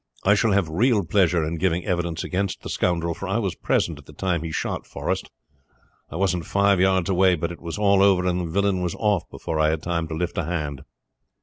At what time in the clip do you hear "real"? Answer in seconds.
0.67-1.05